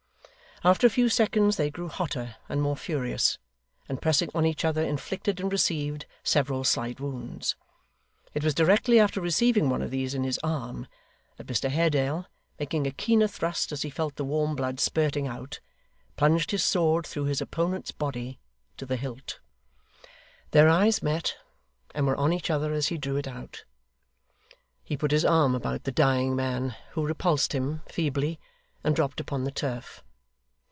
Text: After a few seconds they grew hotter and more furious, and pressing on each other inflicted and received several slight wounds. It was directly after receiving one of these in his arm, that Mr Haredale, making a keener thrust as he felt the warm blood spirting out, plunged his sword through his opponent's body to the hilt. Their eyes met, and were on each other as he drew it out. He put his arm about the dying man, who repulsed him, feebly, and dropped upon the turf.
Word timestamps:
After 0.63 0.85
a 0.85 0.91
few 0.91 1.09
seconds 1.09 1.57
they 1.57 1.71
grew 1.71 1.87
hotter 1.87 2.35
and 2.47 2.61
more 2.61 2.77
furious, 2.77 3.39
and 3.89 3.99
pressing 3.99 4.29
on 4.35 4.45
each 4.45 4.63
other 4.63 4.83
inflicted 4.83 5.39
and 5.39 5.51
received 5.51 6.05
several 6.23 6.63
slight 6.63 6.99
wounds. 6.99 7.55
It 8.35 8.43
was 8.43 8.53
directly 8.53 8.99
after 8.99 9.19
receiving 9.19 9.69
one 9.69 9.81
of 9.81 9.89
these 9.89 10.13
in 10.13 10.23
his 10.23 10.39
arm, 10.43 10.85
that 11.37 11.47
Mr 11.47 11.71
Haredale, 11.71 12.27
making 12.59 12.85
a 12.85 12.91
keener 12.91 13.25
thrust 13.25 13.71
as 13.71 13.81
he 13.81 13.89
felt 13.89 14.17
the 14.17 14.23
warm 14.23 14.55
blood 14.55 14.79
spirting 14.79 15.25
out, 15.27 15.59
plunged 16.15 16.51
his 16.51 16.63
sword 16.63 17.07
through 17.07 17.25
his 17.25 17.41
opponent's 17.41 17.89
body 17.89 18.39
to 18.77 18.85
the 18.85 18.97
hilt. 18.97 19.39
Their 20.51 20.69
eyes 20.69 21.01
met, 21.01 21.37
and 21.95 22.05
were 22.05 22.17
on 22.17 22.31
each 22.31 22.51
other 22.51 22.71
as 22.71 22.89
he 22.89 22.99
drew 22.99 23.15
it 23.15 23.27
out. 23.27 23.63
He 24.83 24.95
put 24.95 25.09
his 25.09 25.25
arm 25.25 25.55
about 25.55 25.85
the 25.85 25.91
dying 25.91 26.35
man, 26.35 26.75
who 26.91 27.03
repulsed 27.07 27.53
him, 27.53 27.81
feebly, 27.87 28.39
and 28.83 28.95
dropped 28.95 29.19
upon 29.19 29.43
the 29.43 29.51
turf. 29.51 30.03